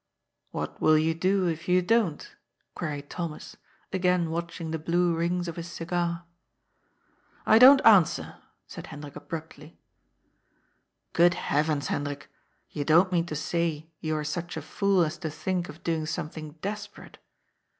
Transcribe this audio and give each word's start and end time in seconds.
"What 0.49 0.81
will 0.81 0.97
you 0.97 1.13
do, 1.13 1.45
if 1.45 1.67
you 1.69 1.83
don't?" 1.83 2.35
queried 2.73 3.07
Thomas, 3.07 3.55
again 3.93 4.31
watching 4.31 4.71
the 4.71 4.79
blue 4.79 5.15
rings 5.15 5.47
of 5.47 5.57
his 5.57 5.71
cigar." 5.71 6.25
I 7.55 7.59
don't 7.59 7.85
answer," 7.85 8.37
said 8.65 8.87
Hendrik 8.87 9.15
abruptly." 9.15 9.77
Good 11.13 11.35
heavens, 11.35 11.89
Hendrik, 11.89 12.31
you 12.71 12.83
don't 12.83 13.11
mean 13.11 13.27
to 13.27 13.35
say 13.35 13.91
you 13.99 14.17
are 14.17 14.23
such 14.23 14.57
a 14.57 14.63
fool 14.63 15.03
as 15.05 15.19
to 15.19 15.29
think 15.29 15.69
of 15.69 15.83
doing 15.83 16.07
something 16.07 16.53
desperate? 16.63 17.19